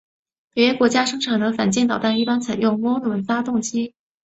[0.55, 3.93] 北约国家生产的反舰导弹一般采用涡轮发动机。